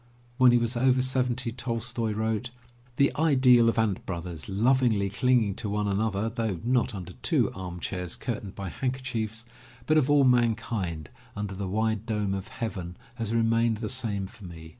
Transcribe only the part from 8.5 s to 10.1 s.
by handkerchiefs, but of